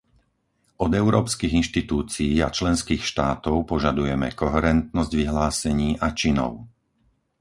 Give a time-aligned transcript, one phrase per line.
[0.85, 6.53] Od európskych inštitúcií a členských štátov požadujeme koherentnosť vyhlásení a činov.